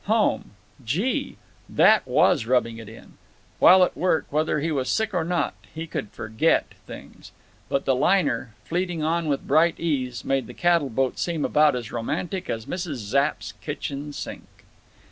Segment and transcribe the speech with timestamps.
[0.05, 0.53] Home!
[0.83, 1.37] Gee!
[1.69, 3.19] That was rubbing it in!
[3.59, 7.31] While at work, whether he was sick or not, he could forget—things.
[7.69, 11.91] But the liner, fleeting on with bright ease, made the cattle boat seem about as
[11.91, 12.95] romantic as Mrs.
[12.95, 14.65] Zapp's kitchen sink.